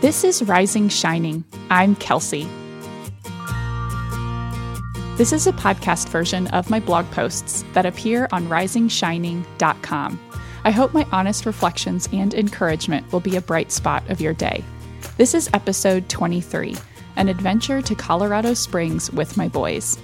This 0.00 0.22
is 0.22 0.44
Rising 0.44 0.88
Shining. 0.88 1.42
I'm 1.70 1.96
Kelsey. 1.96 2.46
This 5.16 5.32
is 5.32 5.48
a 5.48 5.52
podcast 5.52 6.08
version 6.08 6.46
of 6.48 6.70
my 6.70 6.78
blog 6.78 7.10
posts 7.10 7.64
that 7.72 7.84
appear 7.84 8.28
on 8.30 8.46
risingshining.com. 8.46 10.20
I 10.62 10.70
hope 10.70 10.94
my 10.94 11.04
honest 11.10 11.46
reflections 11.46 12.08
and 12.12 12.32
encouragement 12.32 13.12
will 13.12 13.18
be 13.18 13.34
a 13.34 13.40
bright 13.40 13.72
spot 13.72 14.08
of 14.08 14.20
your 14.20 14.34
day. 14.34 14.62
This 15.16 15.34
is 15.34 15.50
episode 15.52 16.08
23 16.08 16.76
An 17.16 17.28
Adventure 17.28 17.82
to 17.82 17.94
Colorado 17.96 18.54
Springs 18.54 19.10
with 19.10 19.36
My 19.36 19.48
Boys. 19.48 19.98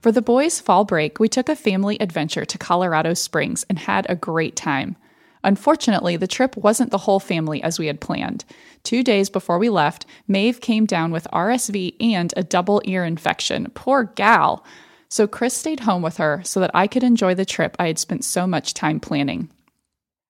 For 0.00 0.10
the 0.10 0.22
boys' 0.22 0.60
fall 0.60 0.86
break, 0.86 1.20
we 1.20 1.28
took 1.28 1.50
a 1.50 1.56
family 1.56 1.98
adventure 2.00 2.46
to 2.46 2.56
Colorado 2.56 3.12
Springs 3.12 3.66
and 3.68 3.78
had 3.78 4.06
a 4.08 4.16
great 4.16 4.56
time. 4.56 4.96
Unfortunately, 5.44 6.16
the 6.16 6.26
trip 6.26 6.56
wasn't 6.56 6.90
the 6.90 6.98
whole 6.98 7.20
family 7.20 7.62
as 7.62 7.78
we 7.78 7.86
had 7.86 8.00
planned. 8.00 8.44
Two 8.82 9.04
days 9.04 9.28
before 9.30 9.58
we 9.58 9.68
left, 9.68 10.06
Maeve 10.26 10.60
came 10.60 10.86
down 10.86 11.12
with 11.12 11.28
RSV 11.32 11.94
and 12.00 12.32
a 12.36 12.42
double 12.42 12.80
ear 12.84 13.04
infection. 13.04 13.70
Poor 13.74 14.04
gal. 14.04 14.64
So 15.08 15.26
Chris 15.26 15.54
stayed 15.54 15.80
home 15.80 16.02
with 16.02 16.16
her 16.16 16.40
so 16.44 16.60
that 16.60 16.70
I 16.74 16.86
could 16.86 17.04
enjoy 17.04 17.34
the 17.34 17.44
trip 17.44 17.76
I 17.78 17.86
had 17.86 17.98
spent 17.98 18.24
so 18.24 18.46
much 18.46 18.74
time 18.74 18.98
planning. 18.98 19.50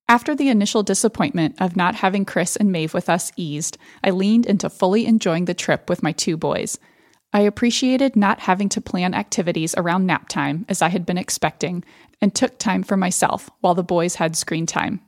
After 0.07 0.35
the 0.35 0.49
initial 0.49 0.83
disappointment 0.83 1.55
of 1.59 1.75
not 1.75 1.95
having 1.95 2.25
Chris 2.25 2.55
and 2.55 2.71
Maeve 2.71 2.93
with 2.93 3.09
us 3.09 3.31
eased, 3.37 3.77
I 4.03 4.11
leaned 4.11 4.45
into 4.45 4.69
fully 4.69 5.07
enjoying 5.07 5.45
the 5.45 5.55
trip 5.55 5.89
with 5.89 6.03
my 6.03 6.11
two 6.11 6.37
boys. 6.37 6.77
I 7.33 7.39
appreciated 7.39 8.15
not 8.15 8.41
having 8.41 8.69
to 8.69 8.81
plan 8.81 9.13
activities 9.13 9.73
around 9.75 10.05
nap 10.05 10.29
time 10.29 10.65
as 10.69 10.81
I 10.81 10.89
had 10.89 11.05
been 11.05 11.17
expecting, 11.17 11.83
and 12.21 12.33
took 12.33 12.57
time 12.57 12.83
for 12.83 12.95
myself 12.95 13.49
while 13.61 13.75
the 13.75 13.83
boys 13.83 14.15
had 14.15 14.35
screen 14.35 14.65
time. 14.65 15.01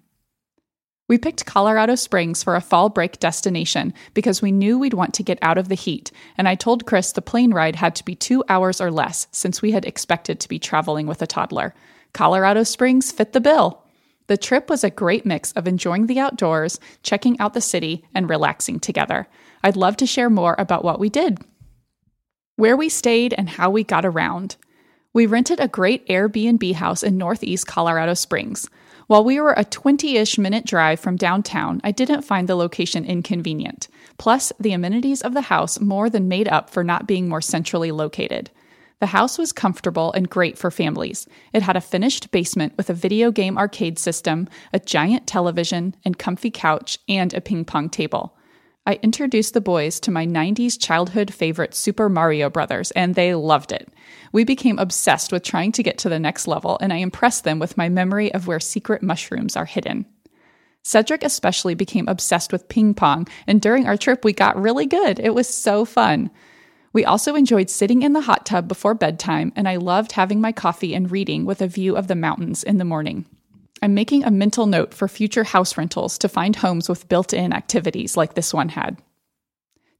We 1.08 1.18
picked 1.18 1.46
Colorado 1.46 1.96
Springs 1.96 2.44
for 2.44 2.56
a 2.56 2.62
fall 2.62 2.90
break 2.90 3.20
destination 3.20 3.94
because 4.14 4.42
we 4.42 4.52
knew 4.52 4.78
we'd 4.78 4.94
want 4.94 5.14
to 5.14 5.24
get 5.24 5.40
out 5.42 5.58
of 5.58 5.70
the 5.70 5.76
heat, 5.76 6.12
and 6.38 6.50
I 6.50 6.56
told 6.56 6.86
Chris 6.86 7.14
the 7.14 7.22
plane 7.22 7.54
ride 7.54 7.78
had 7.78 7.96
to 7.96 8.06
be 8.06 8.14
two 8.14 8.44
hours 8.50 8.82
or 8.82 8.92
less 8.92 9.28
since 9.32 9.62
we 9.62 9.72
had 9.72 9.86
expected 9.86 10.42
to 10.42 10.50
be 10.50 10.60
traveling 10.60 11.08
with 11.08 11.22
a 11.22 11.28
toddler. 11.28 11.74
Colorado 12.14 12.64
Springs 12.64 13.10
fit 13.12 13.32
the 13.32 13.40
bill. 13.40 13.84
The 14.28 14.36
trip 14.36 14.70
was 14.70 14.84
a 14.84 14.90
great 14.90 15.26
mix 15.26 15.54
of 15.54 15.66
enjoying 15.66 16.08
the 16.08 16.20
outdoors, 16.20 16.78
checking 17.04 17.40
out 17.40 17.54
the 17.54 17.62
city, 17.62 18.04
and 18.14 18.30
relaxing 18.30 18.78
together. 18.78 19.30
I'd 19.64 19.78
love 19.78 19.96
to 19.98 20.06
share 20.06 20.30
more 20.30 20.56
about 20.60 20.84
what 20.84 21.00
we 21.00 21.10
did. 21.10 21.40
Where 22.58 22.76
we 22.76 22.90
stayed 22.90 23.34
and 23.34 23.48
how 23.48 23.70
we 23.70 23.86
got 23.86 24.06
around. 24.06 24.58
We 25.14 25.26
rented 25.26 25.62
a 25.62 25.70
great 25.70 26.06
Airbnb 26.08 26.74
house 26.74 27.02
in 27.02 27.18
Northeast 27.18 27.66
Colorado 27.66 28.14
Springs. 28.14 28.70
While 29.08 29.24
we 29.24 29.40
were 29.40 29.54
a 29.56 29.64
20 29.64 30.18
ish 30.18 30.38
minute 30.38 30.66
drive 30.66 31.00
from 31.00 31.16
downtown, 31.16 31.80
I 31.82 31.92
didn't 31.92 32.24
find 32.24 32.48
the 32.50 32.56
location 32.56 33.06
inconvenient. 33.06 33.88
Plus, 34.18 34.52
the 34.60 34.74
amenities 34.74 35.22
of 35.22 35.34
the 35.34 35.44
house 35.44 35.80
more 35.80 36.10
than 36.10 36.28
made 36.28 36.50
up 36.50 36.70
for 36.70 36.84
not 36.84 37.08
being 37.08 37.30
more 37.30 37.40
centrally 37.40 37.92
located. 37.92 38.52
The 39.00 39.08
house 39.08 39.38
was 39.38 39.54
comfortable 39.54 40.12
and 40.12 40.30
great 40.30 40.58
for 40.58 40.70
families. 40.70 41.26
It 41.54 41.62
had 41.62 41.78
a 41.78 41.82
finished 41.82 42.32
basement 42.32 42.74
with 42.76 42.90
a 42.90 42.94
video 42.94 43.32
game 43.32 43.58
arcade 43.58 43.98
system, 43.98 44.50
a 44.74 44.80
giant 44.80 45.26
television, 45.26 45.96
and 46.04 46.18
comfy 46.20 46.52
couch, 46.52 47.00
and 47.08 47.34
a 47.34 47.40
ping 47.40 47.64
pong 47.64 47.90
table. 47.90 48.37
I 48.88 49.00
introduced 49.04 49.54
the 49.54 49.60
boys 49.60 50.00
to 50.00 50.12
my 50.12 50.26
90s 50.26 50.80
childhood 50.80 51.34
favorite 51.34 51.76
Super 51.76 52.08
Mario 52.08 52.50
Brothers, 52.50 52.92
and 52.92 53.16
they 53.16 53.36
loved 53.36 53.74
it. 53.74 53.90
We 54.32 54.46
became 54.46 54.80
obsessed 54.80 55.30
with 55.30 55.44
trying 55.44 55.74
to 55.74 55.84
get 55.84 55.98
to 55.98 56.10
the 56.10 56.20
next 56.20 56.48
level, 56.48 56.78
and 56.80 56.94
I 56.94 56.98
impressed 56.98 57.44
them 57.44 57.60
with 57.60 57.76
my 57.76 57.90
memory 57.90 58.34
of 58.34 58.48
where 58.48 58.62
secret 58.62 59.04
mushrooms 59.04 59.58
are 59.58 59.66
hidden. 59.66 60.06
Cedric 60.84 61.22
especially 61.22 61.76
became 61.76 62.08
obsessed 62.08 62.54
with 62.54 62.70
ping 62.70 62.94
pong, 62.94 63.28
and 63.46 63.62
during 63.62 63.86
our 63.88 63.98
trip, 63.98 64.24
we 64.24 64.32
got 64.32 64.58
really 64.58 64.86
good. 64.86 65.20
It 65.20 65.36
was 65.36 65.50
so 65.54 65.84
fun. 65.84 66.32
We 66.94 67.04
also 67.04 67.36
enjoyed 67.36 67.70
sitting 67.70 68.04
in 68.04 68.14
the 68.14 68.22
hot 68.22 68.46
tub 68.46 68.70
before 68.70 68.94
bedtime, 68.94 69.52
and 69.58 69.68
I 69.68 69.76
loved 69.76 70.14
having 70.14 70.40
my 70.40 70.54
coffee 70.54 70.96
and 70.96 71.12
reading 71.12 71.44
with 71.44 71.62
a 71.62 71.68
view 71.68 71.98
of 71.98 72.08
the 72.08 72.16
mountains 72.16 72.64
in 72.64 72.78
the 72.78 72.86
morning. 72.86 73.26
I'm 73.82 73.94
making 73.94 74.24
a 74.24 74.32
mental 74.32 74.66
note 74.66 74.94
for 74.94 75.08
future 75.08 75.44
house 75.44 75.78
rentals 75.78 76.18
to 76.20 76.30
find 76.30 76.56
homes 76.56 76.90
with 76.90 77.10
built 77.10 77.34
in 77.34 77.54
activities 77.54 78.18
like 78.18 78.34
this 78.34 78.54
one 78.54 78.70
had. 78.70 78.98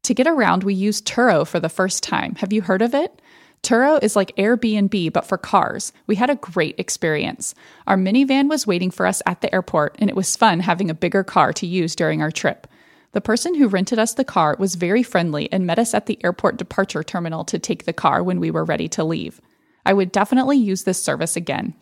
To 0.04 0.14
get 0.14 0.28
around, 0.28 0.64
we 0.64 0.74
used 0.74 1.06
Turo 1.06 1.46
for 1.46 1.60
the 1.60 1.70
first 1.70 2.02
time. 2.02 2.36
Have 2.36 2.54
you 2.54 2.62
heard 2.62 2.82
of 2.82 2.96
it? 2.96 3.22
Turo 3.64 4.02
is 4.02 4.16
like 4.16 4.36
Airbnb, 4.36 5.12
but 5.12 5.26
for 5.26 5.38
cars. 5.38 5.92
We 6.06 6.16
had 6.16 6.30
a 6.30 6.36
great 6.36 6.80
experience. 6.80 7.54
Our 7.86 7.98
minivan 7.98 8.50
was 8.50 8.68
waiting 8.68 8.92
for 8.92 9.06
us 9.06 9.22
at 9.26 9.42
the 9.42 9.54
airport, 9.54 9.96
and 10.00 10.10
it 10.10 10.16
was 10.16 10.36
fun 10.36 10.62
having 10.62 10.90
a 10.90 10.96
bigger 10.96 11.24
car 11.24 11.52
to 11.54 11.68
use 11.68 11.96
during 11.96 12.22
our 12.22 12.32
trip. 12.32 12.68
The 13.12 13.22
person 13.22 13.56
who 13.56 13.68
rented 13.68 14.00
us 14.00 14.14
the 14.14 14.24
car 14.24 14.56
was 14.60 14.76
very 14.76 15.04
friendly 15.04 15.52
and 15.52 15.66
met 15.66 15.80
us 15.80 15.94
at 15.94 16.06
the 16.06 16.24
airport 16.24 16.58
departure 16.58 17.04
terminal 17.04 17.44
to 17.46 17.60
take 17.60 17.86
the 17.86 17.94
car 17.94 18.24
when 18.24 18.40
we 18.40 18.52
were 18.52 18.66
ready 18.66 18.88
to 18.90 19.04
leave. 19.04 19.42
I 19.86 19.94
would 19.94 20.12
definitely 20.12 20.58
use 20.58 20.84
this 20.84 21.02
service 21.02 21.36
again. 21.36 21.74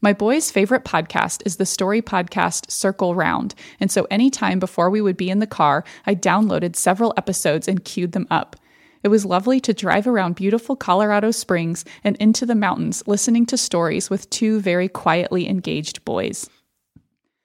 My 0.00 0.12
boy's 0.12 0.50
favorite 0.50 0.84
podcast 0.84 1.42
is 1.44 1.56
the 1.56 1.66
story 1.66 2.02
podcast 2.02 2.70
Circle 2.70 3.14
Round, 3.14 3.54
and 3.78 3.90
so 3.90 4.06
anytime 4.10 4.58
before 4.58 4.90
we 4.90 5.00
would 5.00 5.16
be 5.16 5.30
in 5.30 5.38
the 5.38 5.46
car, 5.46 5.84
I 6.06 6.14
downloaded 6.14 6.76
several 6.76 7.14
episodes 7.16 7.68
and 7.68 7.84
queued 7.84 8.12
them 8.12 8.26
up. 8.30 8.56
It 9.02 9.08
was 9.08 9.24
lovely 9.24 9.60
to 9.60 9.72
drive 9.72 10.06
around 10.06 10.34
beautiful 10.34 10.76
Colorado 10.76 11.30
Springs 11.30 11.84
and 12.04 12.16
into 12.16 12.44
the 12.44 12.54
mountains 12.54 13.02
listening 13.06 13.46
to 13.46 13.56
stories 13.56 14.10
with 14.10 14.28
two 14.28 14.60
very 14.60 14.88
quietly 14.88 15.48
engaged 15.48 16.04
boys. 16.04 16.50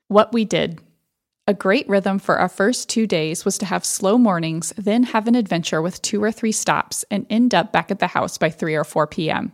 What 0.07 0.33
we 0.33 0.45
did. 0.45 0.81
A 1.47 1.53
great 1.53 1.87
rhythm 1.87 2.17
for 2.17 2.37
our 2.39 2.49
first 2.49 2.89
two 2.89 3.05
days 3.05 3.45
was 3.45 3.57
to 3.59 3.65
have 3.65 3.85
slow 3.85 4.17
mornings, 4.17 4.73
then 4.77 5.03
have 5.03 5.27
an 5.27 5.35
adventure 5.35 5.81
with 5.81 6.01
two 6.01 6.21
or 6.21 6.31
three 6.31 6.51
stops, 6.51 7.05
and 7.11 7.27
end 7.29 7.53
up 7.53 7.71
back 7.71 7.91
at 7.91 7.99
the 7.99 8.07
house 8.07 8.37
by 8.37 8.49
3 8.49 8.73
or 8.73 8.83
4 8.83 9.05
p.m. 9.05 9.53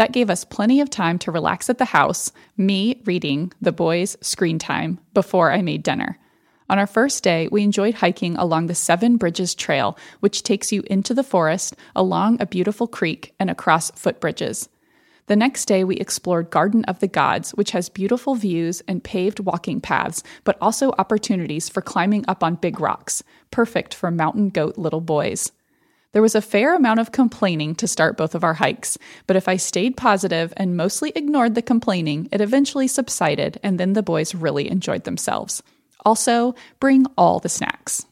That 0.00 0.12
gave 0.12 0.30
us 0.30 0.46
plenty 0.46 0.80
of 0.80 0.88
time 0.88 1.18
to 1.18 1.30
relax 1.30 1.68
at 1.68 1.76
the 1.76 1.84
house, 1.84 2.32
me 2.56 3.02
reading, 3.04 3.52
the 3.60 3.70
boys 3.70 4.16
screen 4.22 4.58
time, 4.58 4.98
before 5.12 5.52
I 5.52 5.60
made 5.60 5.82
dinner. 5.82 6.18
On 6.70 6.78
our 6.78 6.86
first 6.86 7.22
day, 7.22 7.48
we 7.52 7.62
enjoyed 7.62 7.96
hiking 7.96 8.34
along 8.36 8.66
the 8.66 8.74
Seven 8.74 9.18
Bridges 9.18 9.54
Trail, 9.54 9.98
which 10.20 10.42
takes 10.42 10.72
you 10.72 10.82
into 10.86 11.12
the 11.12 11.22
forest, 11.22 11.76
along 11.94 12.40
a 12.40 12.46
beautiful 12.46 12.86
creek, 12.86 13.34
and 13.38 13.50
across 13.50 13.90
footbridges. 13.90 14.68
The 15.26 15.36
next 15.36 15.66
day, 15.66 15.84
we 15.84 15.96
explored 15.96 16.48
Garden 16.48 16.82
of 16.86 17.00
the 17.00 17.06
Gods, 17.06 17.50
which 17.50 17.72
has 17.72 17.90
beautiful 17.90 18.34
views 18.34 18.80
and 18.88 19.04
paved 19.04 19.40
walking 19.40 19.82
paths, 19.82 20.22
but 20.44 20.56
also 20.62 20.94
opportunities 20.96 21.68
for 21.68 21.82
climbing 21.82 22.24
up 22.26 22.42
on 22.42 22.54
big 22.54 22.80
rocks, 22.80 23.22
perfect 23.50 23.92
for 23.92 24.10
mountain 24.10 24.48
goat 24.48 24.78
little 24.78 25.02
boys. 25.02 25.52
There 26.12 26.22
was 26.22 26.34
a 26.34 26.42
fair 26.42 26.74
amount 26.74 26.98
of 26.98 27.12
complaining 27.12 27.76
to 27.76 27.86
start 27.86 28.16
both 28.16 28.34
of 28.34 28.42
our 28.42 28.54
hikes, 28.54 28.98
but 29.28 29.36
if 29.36 29.46
I 29.46 29.56
stayed 29.56 29.96
positive 29.96 30.52
and 30.56 30.76
mostly 30.76 31.12
ignored 31.14 31.54
the 31.54 31.62
complaining, 31.62 32.28
it 32.32 32.40
eventually 32.40 32.88
subsided, 32.88 33.60
and 33.62 33.78
then 33.78 33.92
the 33.92 34.02
boys 34.02 34.34
really 34.34 34.68
enjoyed 34.68 35.04
themselves. 35.04 35.62
Also, 36.04 36.54
bring 36.80 37.06
all 37.16 37.38
the 37.38 37.48
snacks. 37.48 38.06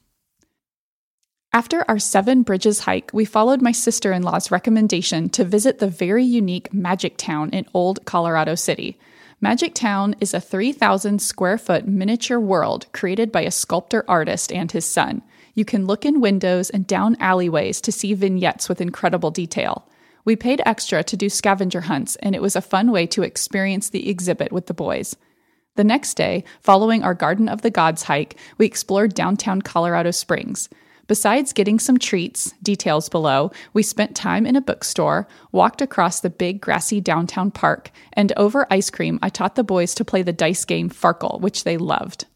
After 1.52 1.84
our 1.88 1.98
Seven 1.98 2.42
Bridges 2.42 2.80
hike, 2.80 3.10
we 3.12 3.24
followed 3.24 3.62
my 3.62 3.72
sister 3.72 4.12
in 4.12 4.22
law's 4.22 4.50
recommendation 4.50 5.28
to 5.30 5.44
visit 5.44 5.78
the 5.78 5.88
very 5.88 6.24
unique 6.24 6.72
Magic 6.72 7.16
Town 7.16 7.50
in 7.50 7.66
Old 7.74 8.04
Colorado 8.04 8.54
City. 8.54 8.96
Magic 9.40 9.74
Town 9.74 10.14
is 10.20 10.34
a 10.34 10.40
3,000 10.40 11.20
square 11.20 11.58
foot 11.58 11.88
miniature 11.88 12.38
world 12.38 12.86
created 12.92 13.32
by 13.32 13.40
a 13.40 13.50
sculptor 13.50 14.04
artist 14.06 14.52
and 14.52 14.70
his 14.70 14.84
son. 14.84 15.22
You 15.58 15.64
can 15.64 15.86
look 15.86 16.06
in 16.06 16.20
windows 16.20 16.70
and 16.70 16.86
down 16.86 17.16
alleyways 17.18 17.80
to 17.80 17.90
see 17.90 18.14
vignettes 18.14 18.68
with 18.68 18.80
incredible 18.80 19.32
detail. 19.32 19.88
We 20.24 20.36
paid 20.36 20.62
extra 20.64 21.02
to 21.02 21.16
do 21.16 21.28
scavenger 21.28 21.80
hunts, 21.80 22.14
and 22.22 22.36
it 22.36 22.40
was 22.40 22.54
a 22.54 22.60
fun 22.60 22.92
way 22.92 23.08
to 23.08 23.24
experience 23.24 23.90
the 23.90 24.08
exhibit 24.08 24.52
with 24.52 24.66
the 24.66 24.72
boys. 24.72 25.16
The 25.74 25.82
next 25.82 26.14
day, 26.14 26.44
following 26.60 27.02
our 27.02 27.12
Garden 27.12 27.48
of 27.48 27.62
the 27.62 27.72
Gods 27.72 28.04
hike, 28.04 28.38
we 28.56 28.66
explored 28.66 29.14
downtown 29.14 29.60
Colorado 29.60 30.12
Springs. 30.12 30.68
Besides 31.08 31.52
getting 31.52 31.80
some 31.80 31.98
treats, 31.98 32.52
details 32.62 33.08
below, 33.08 33.50
we 33.72 33.82
spent 33.82 34.14
time 34.14 34.46
in 34.46 34.54
a 34.54 34.60
bookstore, 34.60 35.26
walked 35.50 35.82
across 35.82 36.20
the 36.20 36.30
big 36.30 36.60
grassy 36.60 37.00
downtown 37.00 37.50
park, 37.50 37.90
and 38.12 38.32
over 38.36 38.72
ice 38.72 38.90
cream, 38.90 39.18
I 39.22 39.28
taught 39.28 39.56
the 39.56 39.64
boys 39.64 39.92
to 39.96 40.04
play 40.04 40.22
the 40.22 40.32
dice 40.32 40.64
game 40.64 40.88
Farkle, 40.88 41.40
which 41.40 41.64
they 41.64 41.78
loved. 41.78 42.26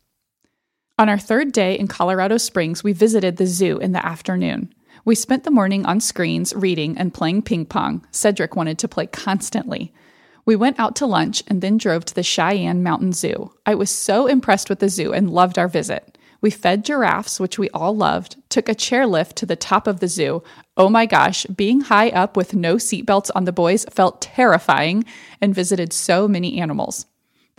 On 1.02 1.08
our 1.08 1.18
third 1.18 1.50
day 1.50 1.76
in 1.76 1.88
Colorado 1.88 2.36
Springs, 2.36 2.84
we 2.84 2.92
visited 2.92 3.36
the 3.36 3.44
zoo 3.44 3.76
in 3.78 3.90
the 3.90 4.06
afternoon. 4.06 4.72
We 5.04 5.16
spent 5.16 5.42
the 5.42 5.50
morning 5.50 5.84
on 5.84 5.98
screens, 5.98 6.54
reading, 6.54 6.96
and 6.96 7.12
playing 7.12 7.42
ping 7.42 7.66
pong. 7.66 8.06
Cedric 8.12 8.54
wanted 8.54 8.78
to 8.78 8.86
play 8.86 9.08
constantly. 9.08 9.92
We 10.44 10.54
went 10.54 10.78
out 10.78 10.94
to 10.94 11.06
lunch 11.06 11.42
and 11.48 11.60
then 11.60 11.76
drove 11.76 12.04
to 12.04 12.14
the 12.14 12.22
Cheyenne 12.22 12.84
Mountain 12.84 13.14
Zoo. 13.14 13.52
I 13.66 13.74
was 13.74 13.90
so 13.90 14.28
impressed 14.28 14.70
with 14.70 14.78
the 14.78 14.88
zoo 14.88 15.12
and 15.12 15.28
loved 15.28 15.58
our 15.58 15.66
visit. 15.66 16.18
We 16.40 16.50
fed 16.50 16.84
giraffes, 16.84 17.40
which 17.40 17.58
we 17.58 17.68
all 17.70 17.96
loved, 17.96 18.36
took 18.48 18.68
a 18.68 18.72
chairlift 18.72 19.34
to 19.34 19.46
the 19.46 19.56
top 19.56 19.88
of 19.88 19.98
the 19.98 20.06
zoo. 20.06 20.44
Oh 20.76 20.88
my 20.88 21.06
gosh, 21.06 21.46
being 21.46 21.80
high 21.80 22.10
up 22.10 22.36
with 22.36 22.54
no 22.54 22.76
seatbelts 22.76 23.32
on 23.34 23.44
the 23.44 23.50
boys 23.50 23.84
felt 23.90 24.22
terrifying, 24.22 25.04
and 25.40 25.52
visited 25.52 25.92
so 25.92 26.28
many 26.28 26.60
animals. 26.60 27.06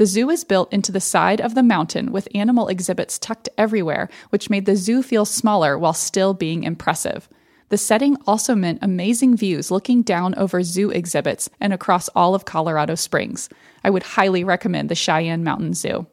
The 0.03 0.07
zoo 0.07 0.29
is 0.29 0.43
built 0.43 0.73
into 0.73 0.91
the 0.91 0.99
side 0.99 1.39
of 1.39 1.55
the 1.55 1.63
mountain 1.63 2.11
with 2.11 2.27
animal 2.35 2.67
exhibits 2.67 3.17
tucked 3.17 3.47
everywhere, 3.57 4.09
which 4.31 4.49
made 4.49 4.65
the 4.65 4.75
zoo 4.75 5.01
feel 5.01 5.23
smaller 5.23 5.79
while 5.79 5.93
still 5.93 6.33
being 6.33 6.65
impressive. 6.65 7.29
The 7.69 7.77
setting 7.77 8.17
also 8.27 8.53
meant 8.53 8.79
amazing 8.81 9.37
views 9.37 9.71
looking 9.71 10.01
down 10.01 10.35
over 10.35 10.61
zoo 10.61 10.89
exhibits 10.89 11.49
and 11.61 11.71
across 11.71 12.09
all 12.09 12.35
of 12.35 12.43
Colorado 12.43 12.95
Springs. 12.95 13.47
I 13.81 13.91
would 13.91 14.03
highly 14.03 14.43
recommend 14.43 14.89
the 14.89 14.95
Cheyenne 14.95 15.45
Mountain 15.45 15.73
Zoo. 15.73 16.05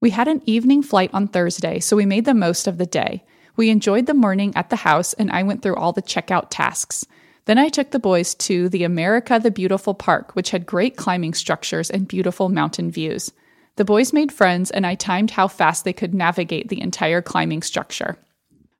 We 0.00 0.10
had 0.10 0.26
an 0.26 0.42
evening 0.44 0.82
flight 0.82 1.10
on 1.12 1.28
Thursday, 1.28 1.78
so 1.78 1.94
we 1.94 2.06
made 2.06 2.24
the 2.24 2.34
most 2.34 2.66
of 2.66 2.78
the 2.78 2.86
day. 2.86 3.22
We 3.54 3.70
enjoyed 3.70 4.06
the 4.06 4.14
morning 4.14 4.52
at 4.56 4.68
the 4.68 4.82
house, 4.82 5.12
and 5.12 5.30
I 5.30 5.44
went 5.44 5.62
through 5.62 5.76
all 5.76 5.92
the 5.92 6.02
checkout 6.02 6.48
tasks. 6.50 7.06
Then 7.44 7.58
I 7.58 7.68
took 7.68 7.90
the 7.90 7.98
boys 7.98 8.34
to 8.36 8.68
the 8.68 8.84
America 8.84 9.40
the 9.42 9.50
Beautiful 9.50 9.94
Park, 9.94 10.36
which 10.36 10.50
had 10.50 10.64
great 10.66 10.96
climbing 10.96 11.34
structures 11.34 11.90
and 11.90 12.06
beautiful 12.06 12.48
mountain 12.48 12.90
views. 12.90 13.32
The 13.76 13.84
boys 13.84 14.12
made 14.12 14.30
friends, 14.30 14.70
and 14.70 14.86
I 14.86 14.94
timed 14.94 15.32
how 15.32 15.48
fast 15.48 15.84
they 15.84 15.92
could 15.92 16.14
navigate 16.14 16.68
the 16.68 16.80
entire 16.80 17.22
climbing 17.22 17.62
structure. 17.62 18.18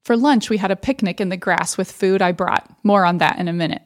For 0.04 0.16
lunch, 0.16 0.50
we 0.50 0.58
had 0.58 0.70
a 0.70 0.76
picnic 0.76 1.20
in 1.20 1.28
the 1.28 1.36
grass 1.36 1.76
with 1.76 1.90
food 1.90 2.20
I 2.22 2.32
brought. 2.32 2.68
More 2.84 3.04
on 3.04 3.18
that 3.18 3.38
in 3.38 3.48
a 3.48 3.52
minute. 3.52 3.82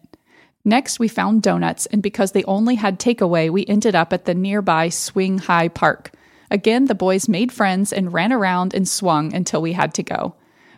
Next, 0.65 0.99
we 0.99 1.09
found 1.09 1.43
donuts, 1.43 1.87
and 1.87 2.03
because 2.03 2.33
they 2.33 2.43
only 2.45 2.75
had 2.75 2.99
takeaway, 2.99 3.49
we 3.49 3.65
ended 3.67 3.95
up 3.95 4.13
at 4.13 4.25
the 4.25 4.35
nearby 4.35 4.89
Swing 4.89 5.39
High 5.39 5.69
Park. 5.69 6.11
Again, 6.51 6.87
the 6.87 6.95
boys 6.95 7.29
made 7.29 7.53
friends 7.53 7.93
and 7.93 8.13
ran 8.13 8.33
around 8.33 8.75
and 8.75 8.89
swung 8.89 9.33
until 9.33 9.63
we 9.63 9.75
had 9.75 9.95
to 9.95 10.03
go. 10.03 10.35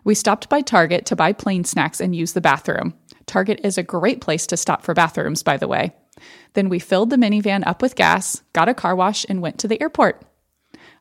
We 0.08 0.14
stopped 0.14 0.48
by 0.48 0.62
Target 0.62 1.04
to 1.04 1.16
buy 1.16 1.34
plain 1.34 1.64
snacks 1.64 2.00
and 2.00 2.16
use 2.16 2.32
the 2.32 2.40
bathroom. 2.40 2.94
Target 3.26 3.60
is 3.62 3.76
a 3.76 3.82
great 3.82 4.22
place 4.22 4.46
to 4.46 4.56
stop 4.56 4.82
for 4.82 4.94
bathrooms, 4.94 5.42
by 5.42 5.58
the 5.58 5.68
way. 5.68 5.94
Then 6.54 6.70
we 6.70 6.78
filled 6.78 7.10
the 7.10 7.18
minivan 7.18 7.62
up 7.66 7.82
with 7.82 7.94
gas, 7.94 8.42
got 8.54 8.70
a 8.70 8.74
car 8.74 8.96
wash, 8.96 9.26
and 9.28 9.42
went 9.42 9.58
to 9.58 9.68
the 9.68 9.78
airport. 9.82 10.22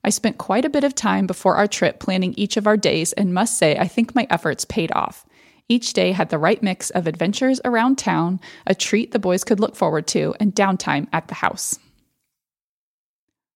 I 0.03 0.09
spent 0.09 0.37
quite 0.37 0.65
a 0.65 0.69
bit 0.69 0.83
of 0.83 0.93
time 0.93 1.25
before 1.25 1.55
our 1.55 1.67
trip 1.67 2.01
planning 2.01 2.33
each 2.35 2.57
of 2.57 2.67
our 2.67 2.75
days 2.75 3.13
and 3.13 3.33
must 3.33 3.57
say 3.57 3.77
I 3.77 3.87
think 3.87 4.13
my 4.13 4.27
efforts 4.29 4.65
paid 4.65 4.91
off. 4.91 5.25
Each 5.69 5.93
day 5.93 6.11
had 6.11 6.27
the 6.27 6.37
right 6.37 6.61
mix 6.61 6.89
of 6.89 7.07
adventures 7.07 7.61
around 7.63 7.97
town, 7.97 8.41
a 8.65 8.75
treat 8.75 9.13
the 9.13 9.19
boys 9.19 9.45
could 9.45 9.61
look 9.61 9.77
forward 9.77 10.05
to, 10.07 10.35
and 10.41 10.53
downtime 10.53 11.07
at 11.13 11.29
the 11.29 11.35
house. 11.35 11.79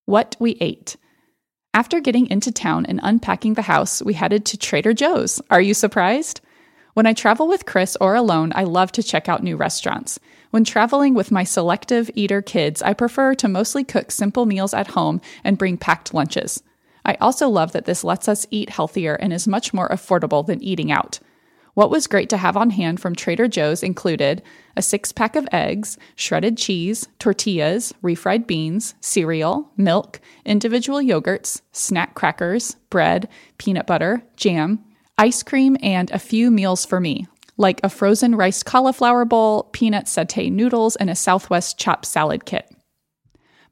What 0.05 0.37
we 0.39 0.51
ate. 0.61 0.95
After 1.73 2.01
getting 2.01 2.29
into 2.29 2.51
town 2.51 2.85
and 2.85 2.99
unpacking 3.01 3.53
the 3.53 3.61
house, 3.61 4.01
we 4.01 4.13
headed 4.13 4.43
to 4.47 4.57
Trader 4.57 4.93
Joe's. 4.93 5.41
Are 5.49 5.61
you 5.61 5.73
surprised? 5.73 6.41
When 6.95 7.05
I 7.05 7.13
travel 7.13 7.47
with 7.47 7.65
Chris 7.65 7.95
or 8.01 8.13
alone, 8.13 8.51
I 8.53 8.65
love 8.65 8.91
to 8.91 9.03
check 9.03 9.29
out 9.29 9.41
new 9.41 9.55
restaurants. 9.55 10.19
When 10.49 10.65
traveling 10.65 11.13
with 11.13 11.31
my 11.31 11.45
selective 11.45 12.11
eater 12.13 12.41
kids, 12.41 12.81
I 12.81 12.91
prefer 12.91 13.35
to 13.35 13.47
mostly 13.47 13.85
cook 13.85 14.11
simple 14.11 14.45
meals 14.45 14.73
at 14.73 14.87
home 14.87 15.21
and 15.45 15.57
bring 15.57 15.77
packed 15.77 16.13
lunches. 16.13 16.61
I 17.05 17.13
also 17.21 17.47
love 17.47 17.71
that 17.71 17.85
this 17.85 18.03
lets 18.03 18.27
us 18.27 18.45
eat 18.51 18.71
healthier 18.71 19.13
and 19.15 19.31
is 19.31 19.47
much 19.47 19.73
more 19.73 19.87
affordable 19.87 20.45
than 20.45 20.61
eating 20.61 20.91
out. 20.91 21.21
What 21.73 21.89
was 21.89 22.07
great 22.07 22.29
to 22.29 22.37
have 22.37 22.57
on 22.57 22.71
hand 22.71 22.99
from 22.99 23.15
Trader 23.15 23.47
Joe's 23.47 23.81
included 23.81 24.41
a 24.75 24.81
six 24.81 25.11
pack 25.11 25.35
of 25.35 25.47
eggs, 25.53 25.97
shredded 26.15 26.57
cheese, 26.57 27.07
tortillas, 27.17 27.93
refried 28.03 28.45
beans, 28.45 28.93
cereal, 28.99 29.71
milk, 29.77 30.19
individual 30.45 30.99
yogurts, 30.99 31.61
snack 31.71 32.13
crackers, 32.13 32.75
bread, 32.89 33.29
peanut 33.57 33.87
butter, 33.87 34.21
jam, 34.35 34.83
ice 35.17 35.43
cream, 35.43 35.77
and 35.81 36.11
a 36.11 36.19
few 36.19 36.51
meals 36.51 36.85
for 36.85 36.99
me, 36.99 37.25
like 37.55 37.79
a 37.83 37.89
frozen 37.89 38.35
rice 38.35 38.63
cauliflower 38.63 39.23
bowl, 39.23 39.63
peanut 39.71 40.05
satay 40.05 40.51
noodles, 40.51 40.97
and 40.97 41.09
a 41.09 41.15
Southwest 41.15 41.77
chopped 41.77 42.05
salad 42.05 42.45
kit. 42.45 42.69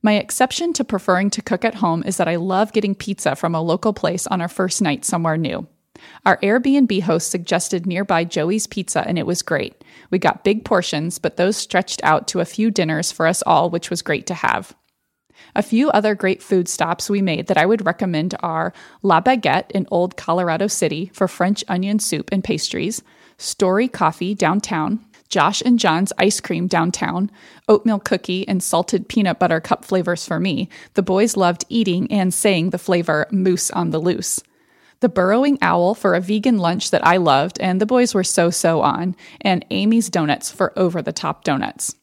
My 0.02 0.14
exception 0.14 0.72
to 0.74 0.86
preferring 0.86 1.30
to 1.32 1.42
cook 1.42 1.66
at 1.66 1.76
home 1.76 2.04
is 2.06 2.16
that 2.18 2.30
I 2.30 2.38
love 2.38 2.72
getting 2.72 2.96
pizza 2.96 3.36
from 3.36 3.54
a 3.54 3.62
local 3.62 3.92
place 3.92 4.26
on 4.28 4.40
our 4.40 4.48
first 4.48 4.82
night 4.82 5.04
somewhere 5.04 5.36
new. 5.36 5.68
Our 6.26 6.38
Airbnb 6.38 7.02
host 7.02 7.32
suggested 7.32 7.86
nearby 7.86 8.24
Joey's 8.24 8.68
Pizza, 8.68 9.08
and 9.08 9.18
it 9.18 9.26
was 9.26 9.42
great. 9.42 9.84
We 10.12 10.20
got 10.20 10.44
big 10.44 10.66
portions, 10.66 11.20
but 11.20 11.38
those 11.38 11.58
stretched 11.58 12.04
out 12.04 12.28
to 12.30 12.40
a 12.40 12.46
few 12.46 12.72
dinners 12.72 13.12
for 13.12 13.28
us 13.28 13.42
all, 13.46 13.70
which 13.70 13.90
was 13.90 14.02
great 14.02 14.26
to 14.28 14.34
have. 14.34 14.76
A 15.56 15.64
few 15.64 15.90
other 15.92 16.16
great 16.16 16.44
food 16.44 16.68
stops 16.68 17.10
we 17.10 17.22
made 17.22 17.48
that 17.48 17.58
I 17.58 17.66
would 17.66 17.86
recommend 17.86 18.36
are 18.42 18.74
La 19.02 19.22
Baguette 19.22 19.72
in 19.72 19.88
Old 19.90 20.18
Colorado 20.18 20.68
City 20.68 21.10
for 21.14 21.28
French 21.28 21.64
onion 21.68 22.00
soup 22.00 22.30
and 22.32 22.44
pastries, 22.44 23.02
Story 23.38 23.88
Coffee 23.88 24.36
downtown, 24.36 25.06
Josh 25.30 25.62
and 25.62 25.80
John's 25.80 26.12
ice 26.18 26.40
cream 26.40 26.68
downtown, 26.68 27.32
oatmeal 27.68 28.00
cookie 28.00 28.48
and 28.48 28.62
salted 28.64 29.08
peanut 29.08 29.40
butter 29.40 29.60
cup 29.60 29.86
flavors 29.86 30.26
for 30.26 30.40
me. 30.40 30.70
The 30.96 31.04
boys 31.04 31.38
loved 31.38 31.66
eating 31.70 32.12
and 32.12 32.34
saying 32.34 32.72
the 32.72 32.80
flavor 32.80 33.28
moose 33.32 33.70
on 33.72 33.92
the 33.92 34.00
loose 34.00 34.42
the 35.02 35.10
burrowing 35.10 35.58
owl 35.62 35.94
for 35.96 36.14
a 36.14 36.22
vegan 36.22 36.58
lunch 36.58 36.92
that 36.92 37.06
I 37.06 37.18
loved 37.18 37.60
and 37.60 37.80
the 37.80 37.86
boys 37.86 38.14
were 38.14 38.24
so 38.24 38.50
so 38.50 38.82
on, 38.82 39.16
and 39.42 39.66
Amy's 39.70 40.10
Donuts 40.10 40.52
for 40.52 40.78
over 40.78 41.02
the 41.02 41.14
top 41.14 41.44
donuts. 41.44 41.96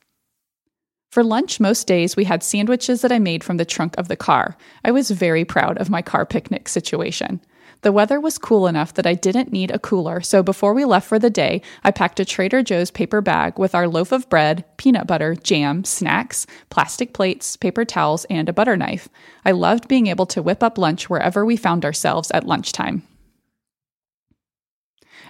For 1.10 1.24
lunch, 1.24 1.60
most 1.60 1.86
days 1.86 2.16
we 2.16 2.24
had 2.24 2.42
sandwiches 2.42 3.00
that 3.00 3.12
I 3.12 3.18
made 3.18 3.42
from 3.42 3.56
the 3.56 3.64
trunk 3.64 3.94
of 3.96 4.08
the 4.08 4.16
car. 4.16 4.56
I 4.84 4.90
was 4.90 5.10
very 5.10 5.44
proud 5.44 5.78
of 5.78 5.88
my 5.88 6.02
car 6.02 6.26
picnic 6.26 6.68
situation. 6.68 7.40
The 7.82 7.92
weather 7.92 8.18
was 8.18 8.38
cool 8.38 8.66
enough 8.66 8.94
that 8.94 9.06
I 9.06 9.14
didn't 9.14 9.52
need 9.52 9.70
a 9.70 9.78
cooler, 9.78 10.20
so 10.20 10.42
before 10.42 10.74
we 10.74 10.84
left 10.84 11.08
for 11.08 11.18
the 11.18 11.30
day, 11.30 11.62
I 11.84 11.90
packed 11.90 12.18
a 12.18 12.24
Trader 12.24 12.62
Joe's 12.62 12.90
paper 12.90 13.20
bag 13.20 13.58
with 13.58 13.74
our 13.74 13.86
loaf 13.86 14.12
of 14.12 14.28
bread, 14.28 14.64
peanut 14.76 15.06
butter, 15.06 15.34
jam, 15.34 15.84
snacks, 15.84 16.46
plastic 16.70 17.12
plates, 17.12 17.56
paper 17.56 17.84
towels, 17.84 18.24
and 18.26 18.48
a 18.48 18.52
butter 18.52 18.76
knife. 18.76 19.08
I 19.44 19.52
loved 19.52 19.88
being 19.88 20.06
able 20.08 20.26
to 20.26 20.42
whip 20.42 20.62
up 20.62 20.78
lunch 20.78 21.08
wherever 21.08 21.44
we 21.44 21.56
found 21.56 21.84
ourselves 21.84 22.30
at 22.32 22.46
lunchtime. 22.46 23.02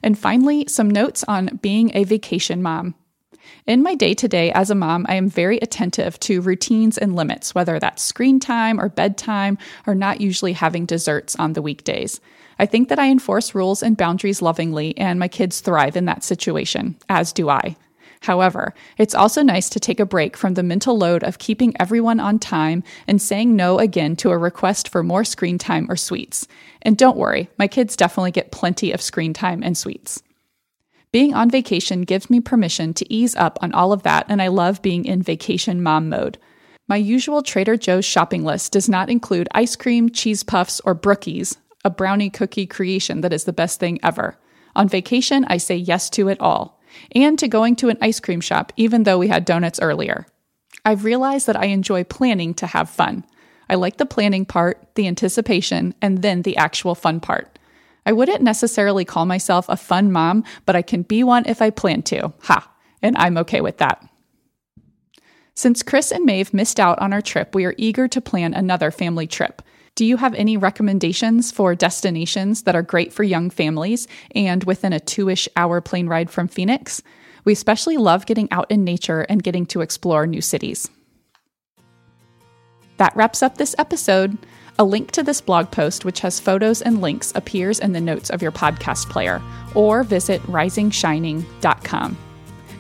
And 0.02 0.18
finally, 0.18 0.66
some 0.68 0.90
notes 0.90 1.24
on 1.26 1.58
being 1.62 1.90
a 1.94 2.04
vacation 2.04 2.62
mom. 2.62 2.94
In 3.66 3.82
my 3.82 3.94
day 3.94 4.14
to 4.14 4.28
day 4.28 4.52
as 4.52 4.70
a 4.70 4.74
mom, 4.74 5.06
I 5.08 5.14
am 5.14 5.28
very 5.28 5.58
attentive 5.58 6.18
to 6.20 6.40
routines 6.40 6.98
and 6.98 7.16
limits, 7.16 7.54
whether 7.54 7.78
that's 7.78 8.02
screen 8.02 8.40
time 8.40 8.80
or 8.80 8.88
bedtime, 8.88 9.58
or 9.86 9.94
not 9.94 10.20
usually 10.20 10.52
having 10.52 10.86
desserts 10.86 11.36
on 11.36 11.52
the 11.52 11.62
weekdays. 11.62 12.20
I 12.58 12.66
think 12.66 12.88
that 12.88 12.98
I 12.98 13.10
enforce 13.10 13.54
rules 13.54 13.82
and 13.82 13.96
boundaries 13.96 14.40
lovingly, 14.40 14.96
and 14.96 15.18
my 15.18 15.28
kids 15.28 15.60
thrive 15.60 15.96
in 15.96 16.06
that 16.06 16.24
situation, 16.24 16.96
as 17.08 17.32
do 17.32 17.48
I. 17.50 17.76
However, 18.20 18.74
it's 18.98 19.14
also 19.14 19.42
nice 19.42 19.68
to 19.70 19.80
take 19.80 20.00
a 20.00 20.06
break 20.06 20.36
from 20.36 20.54
the 20.54 20.62
mental 20.62 20.96
load 20.96 21.22
of 21.22 21.38
keeping 21.38 21.74
everyone 21.78 22.18
on 22.18 22.38
time 22.38 22.82
and 23.06 23.20
saying 23.20 23.54
no 23.54 23.78
again 23.78 24.16
to 24.16 24.30
a 24.30 24.38
request 24.38 24.88
for 24.88 25.02
more 25.02 25.24
screen 25.24 25.58
time 25.58 25.86
or 25.90 25.96
sweets. 25.96 26.48
And 26.82 26.96
don't 26.96 27.16
worry, 27.16 27.48
my 27.58 27.68
kids 27.68 27.94
definitely 27.94 28.32
get 28.32 28.50
plenty 28.50 28.90
of 28.90 29.02
screen 29.02 29.32
time 29.32 29.62
and 29.62 29.76
sweets. 29.76 30.22
Being 31.12 31.34
on 31.34 31.50
vacation 31.50 32.02
gives 32.02 32.28
me 32.28 32.40
permission 32.40 32.92
to 32.94 33.12
ease 33.12 33.34
up 33.36 33.58
on 33.62 33.72
all 33.72 33.92
of 33.92 34.02
that, 34.02 34.26
and 34.28 34.42
I 34.42 34.48
love 34.48 34.82
being 34.82 35.04
in 35.04 35.22
vacation 35.22 35.82
mom 35.82 36.08
mode. 36.08 36.38
My 36.88 36.96
usual 36.96 37.42
Trader 37.42 37.76
Joe's 37.76 38.04
shopping 38.04 38.44
list 38.44 38.72
does 38.72 38.88
not 38.88 39.10
include 39.10 39.48
ice 39.52 39.76
cream, 39.76 40.10
cheese 40.10 40.42
puffs, 40.42 40.80
or 40.80 40.94
brookies, 40.94 41.56
a 41.84 41.90
brownie 41.90 42.30
cookie 42.30 42.66
creation 42.66 43.22
that 43.22 43.32
is 43.32 43.44
the 43.44 43.52
best 43.52 43.80
thing 43.80 43.98
ever. 44.02 44.36
On 44.74 44.88
vacation, 44.88 45.44
I 45.48 45.56
say 45.56 45.76
yes 45.76 46.10
to 46.10 46.28
it 46.28 46.40
all, 46.40 46.80
and 47.12 47.38
to 47.38 47.48
going 47.48 47.76
to 47.76 47.88
an 47.88 47.98
ice 48.00 48.20
cream 48.20 48.40
shop, 48.40 48.72
even 48.76 49.04
though 49.04 49.18
we 49.18 49.28
had 49.28 49.44
donuts 49.44 49.80
earlier. 49.80 50.26
I've 50.84 51.04
realized 51.04 51.46
that 51.46 51.56
I 51.56 51.66
enjoy 51.66 52.04
planning 52.04 52.54
to 52.54 52.66
have 52.66 52.90
fun. 52.90 53.24
I 53.68 53.74
like 53.74 53.96
the 53.96 54.06
planning 54.06 54.44
part, 54.44 54.86
the 54.94 55.08
anticipation, 55.08 55.94
and 56.00 56.22
then 56.22 56.42
the 56.42 56.56
actual 56.56 56.94
fun 56.94 57.18
part. 57.18 57.55
I 58.06 58.12
wouldn't 58.12 58.40
necessarily 58.40 59.04
call 59.04 59.26
myself 59.26 59.68
a 59.68 59.76
fun 59.76 60.12
mom, 60.12 60.44
but 60.64 60.76
I 60.76 60.82
can 60.82 61.02
be 61.02 61.24
one 61.24 61.44
if 61.44 61.60
I 61.60 61.70
plan 61.70 62.02
to. 62.04 62.32
Ha! 62.44 62.72
And 63.02 63.16
I'm 63.18 63.36
okay 63.38 63.60
with 63.60 63.78
that. 63.78 64.08
Since 65.54 65.82
Chris 65.82 66.12
and 66.12 66.24
Maeve 66.24 66.54
missed 66.54 66.78
out 66.78 66.98
on 67.00 67.12
our 67.12 67.20
trip, 67.20 67.54
we 67.54 67.64
are 67.64 67.74
eager 67.76 68.06
to 68.08 68.20
plan 68.20 68.54
another 68.54 68.90
family 68.90 69.26
trip. 69.26 69.60
Do 69.96 70.04
you 70.04 70.18
have 70.18 70.34
any 70.34 70.56
recommendations 70.56 71.50
for 71.50 71.74
destinations 71.74 72.62
that 72.62 72.76
are 72.76 72.82
great 72.82 73.12
for 73.12 73.22
young 73.22 73.48
families 73.50 74.06
and 74.34 74.62
within 74.64 74.92
a 74.92 75.00
two 75.00 75.28
ish 75.28 75.48
hour 75.56 75.80
plane 75.80 76.06
ride 76.06 76.30
from 76.30 76.46
Phoenix? 76.46 77.02
We 77.44 77.54
especially 77.54 77.96
love 77.96 78.26
getting 78.26 78.50
out 78.52 78.70
in 78.70 78.84
nature 78.84 79.22
and 79.22 79.42
getting 79.42 79.66
to 79.66 79.80
explore 79.80 80.26
new 80.26 80.42
cities. 80.42 80.90
That 82.98 83.16
wraps 83.16 83.42
up 83.42 83.56
this 83.56 83.74
episode. 83.78 84.36
A 84.78 84.84
link 84.84 85.10
to 85.12 85.22
this 85.22 85.40
blog 85.40 85.70
post, 85.70 86.04
which 86.04 86.20
has 86.20 86.38
photos 86.38 86.82
and 86.82 87.00
links, 87.00 87.32
appears 87.34 87.78
in 87.78 87.92
the 87.92 88.00
notes 88.00 88.28
of 88.28 88.42
your 88.42 88.52
podcast 88.52 89.08
player, 89.08 89.40
or 89.74 90.02
visit 90.02 90.42
risingshining.com. 90.42 92.16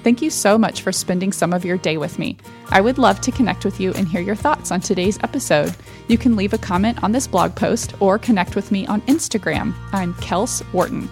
Thank 0.02 0.20
you 0.22 0.28
so 0.28 0.58
much 0.58 0.82
for 0.82 0.92
spending 0.92 1.32
some 1.32 1.54
of 1.54 1.64
your 1.64 1.78
day 1.78 1.96
with 1.96 2.18
me. 2.18 2.36
I 2.68 2.82
would 2.82 2.98
love 2.98 3.20
to 3.22 3.32
connect 3.32 3.64
with 3.64 3.80
you 3.80 3.94
and 3.94 4.06
hear 4.06 4.20
your 4.20 4.36
thoughts 4.36 4.70
on 4.70 4.80
today's 4.80 5.18
episode. 5.22 5.74
You 6.06 6.18
can 6.18 6.36
leave 6.36 6.52
a 6.52 6.58
comment 6.58 7.02
on 7.02 7.12
this 7.12 7.26
blog 7.26 7.56
post 7.56 7.94
or 7.98 8.18
connect 8.18 8.56
with 8.56 8.70
me 8.70 8.86
on 8.86 9.00
Instagram. 9.02 9.74
I'm 9.92 10.12
Kels 10.14 10.62
Wharton. 10.74 11.08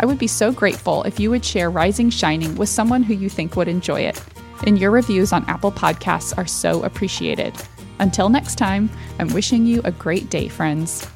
I 0.00 0.06
would 0.06 0.18
be 0.18 0.26
so 0.26 0.50
grateful 0.50 1.02
if 1.02 1.20
you 1.20 1.30
would 1.30 1.44
share 1.44 1.70
Rising 1.70 2.08
Shining 2.08 2.56
with 2.56 2.70
someone 2.70 3.02
who 3.02 3.14
you 3.14 3.28
think 3.28 3.54
would 3.54 3.68
enjoy 3.68 4.00
it. 4.00 4.20
And 4.66 4.78
your 4.78 4.90
reviews 4.90 5.32
on 5.32 5.44
Apple 5.44 5.72
Podcasts 5.72 6.36
are 6.36 6.46
so 6.46 6.82
appreciated. 6.84 7.54
Until 7.98 8.28
next 8.28 8.56
time, 8.56 8.90
I'm 9.18 9.32
wishing 9.32 9.66
you 9.66 9.80
a 9.84 9.92
great 9.92 10.30
day, 10.30 10.48
friends. 10.48 11.08